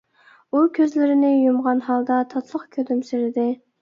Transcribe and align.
ئۇ 0.53 0.61
كۆزلىرىنى 0.77 1.29
يۇمغان 1.33 1.83
ھالدا 1.91 2.17
تاتلىق 2.33 2.67
كۈلۈمسىرىدى. 2.79 3.47